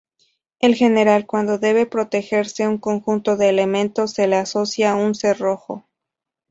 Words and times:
En 0.59 0.73
general 0.73 1.27
cuando 1.27 1.59
debe 1.59 1.85
protegerse 1.85 2.67
un 2.67 2.79
conjunto 2.79 3.37
de 3.37 3.49
elementos, 3.49 4.13
se 4.13 4.25
le 4.25 4.35
asocia 4.37 4.95
un 4.95 5.13
cerrojo. 5.13 5.85